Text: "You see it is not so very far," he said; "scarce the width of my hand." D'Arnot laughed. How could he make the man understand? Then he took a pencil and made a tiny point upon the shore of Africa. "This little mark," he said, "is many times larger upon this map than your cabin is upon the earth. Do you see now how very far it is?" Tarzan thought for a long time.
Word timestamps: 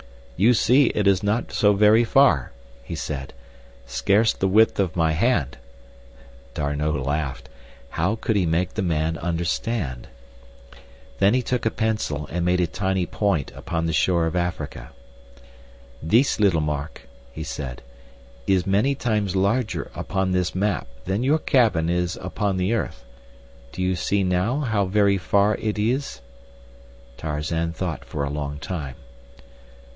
"You 0.35 0.55
see 0.55 0.85
it 0.87 1.05
is 1.05 1.21
not 1.21 1.51
so 1.51 1.73
very 1.73 2.03
far," 2.03 2.51
he 2.81 2.95
said; 2.95 3.35
"scarce 3.85 4.33
the 4.33 4.47
width 4.47 4.79
of 4.79 4.95
my 4.95 5.11
hand." 5.11 5.59
D'Arnot 6.55 6.95
laughed. 6.95 7.47
How 7.91 8.15
could 8.15 8.35
he 8.35 8.47
make 8.47 8.73
the 8.73 8.81
man 8.81 9.19
understand? 9.19 10.07
Then 11.19 11.35
he 11.35 11.43
took 11.43 11.67
a 11.67 11.69
pencil 11.69 12.27
and 12.31 12.43
made 12.43 12.59
a 12.59 12.65
tiny 12.65 13.05
point 13.05 13.51
upon 13.55 13.85
the 13.85 13.93
shore 13.93 14.25
of 14.25 14.35
Africa. 14.35 14.89
"This 16.01 16.39
little 16.39 16.61
mark," 16.61 17.07
he 17.31 17.43
said, 17.43 17.83
"is 18.47 18.65
many 18.65 18.95
times 18.95 19.35
larger 19.35 19.91
upon 19.93 20.31
this 20.31 20.55
map 20.55 20.87
than 21.05 21.21
your 21.21 21.37
cabin 21.37 21.87
is 21.87 22.17
upon 22.19 22.57
the 22.57 22.73
earth. 22.73 23.05
Do 23.71 23.83
you 23.83 23.95
see 23.95 24.23
now 24.23 24.61
how 24.61 24.85
very 24.85 25.19
far 25.19 25.53
it 25.57 25.77
is?" 25.77 26.21
Tarzan 27.17 27.73
thought 27.73 28.03
for 28.03 28.23
a 28.23 28.31
long 28.31 28.57
time. 28.57 28.95